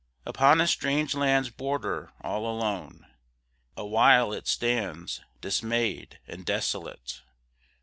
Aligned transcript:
Upon 0.25 0.59
a 0.59 0.65
strange 0.65 1.13
land's 1.13 1.51
border 1.51 2.11
all 2.21 2.47
alone, 2.47 3.05
Awhile 3.77 4.33
it 4.33 4.47
stands 4.47 5.21
dismayed 5.41 6.19
and 6.25 6.43
desolate. 6.43 7.21